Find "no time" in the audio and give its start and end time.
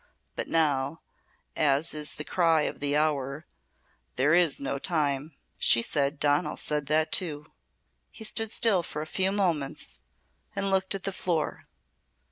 4.59-5.35